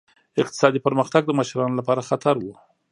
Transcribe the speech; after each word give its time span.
اقتصادي 0.41 0.79
پرمختګ 0.85 1.21
د 1.25 1.31
مشرانو 1.39 1.77
لپاره 1.79 2.05
خطر 2.09 2.35
و. 2.39 2.45